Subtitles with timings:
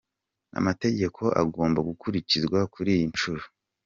[0.59, 3.43] Amategeko agomba gukurikizwa kuri iyi nshuro.